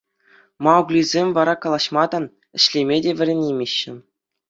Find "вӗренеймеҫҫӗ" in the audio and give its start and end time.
3.23-3.93